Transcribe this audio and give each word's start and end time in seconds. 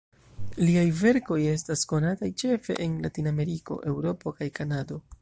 Liaj 0.61 0.85
verkoj 1.01 1.37
estas 1.51 1.85
konataj 1.93 2.31
ĉefe 2.45 2.81
en 2.87 2.99
Latinameriko, 3.07 3.81
Eŭropo 3.93 4.39
kaj 4.41 4.53
Kanado. 4.61 5.05